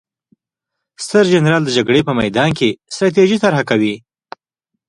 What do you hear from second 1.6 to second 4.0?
د جګړې په میدان کې ستراتیژي طرحه کوي.